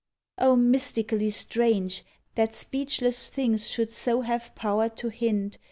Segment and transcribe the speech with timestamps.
[0.39, 0.55] Oh!
[0.55, 2.03] mystically strange
[2.33, 5.59] That speechless things should so have power to hint.